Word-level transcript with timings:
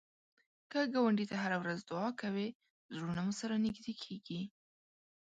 که 0.71 0.79
ګاونډي 0.93 1.25
ته 1.31 1.35
هره 1.43 1.57
ورځ 1.63 1.79
دعا 1.89 2.09
کوې، 2.21 2.47
زړونه 2.95 3.21
مو 3.27 3.33
سره 3.41 3.55
نږدې 3.65 3.93
کېږي 4.03 4.41